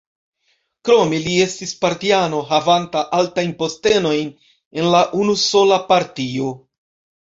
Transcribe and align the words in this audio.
Krome 0.87 1.19
li 1.25 1.35
estis 1.43 1.73
partiano 1.83 2.41
havanta 2.53 3.05
altajn 3.21 3.55
postenojn 3.63 4.35
en 4.83 4.93
la 4.99 5.07
unusola 5.25 5.83
partio. 5.97 6.55